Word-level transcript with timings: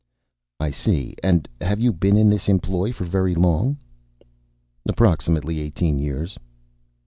"I 0.59 0.71
see. 0.71 1.13
And 1.23 1.47
have 1.61 1.79
you 1.79 1.93
been 1.93 2.17
in 2.17 2.27
this 2.27 2.49
employ 2.49 2.91
for 2.91 3.05
very 3.05 3.35
long?" 3.35 3.77
"Approximately 4.89 5.59
eighteen 5.59 5.99
years." 5.99 6.39